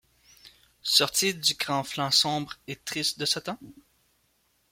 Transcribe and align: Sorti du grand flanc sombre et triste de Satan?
Sorti 0.81 1.35
du 1.35 1.53
grand 1.53 1.83
flanc 1.83 2.09
sombre 2.09 2.55
et 2.67 2.75
triste 2.75 3.19
de 3.19 3.25
Satan? 3.27 3.59